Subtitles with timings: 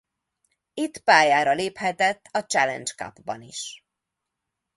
[0.73, 3.83] Itt pályára léphetett az Challenge Cup-ban is.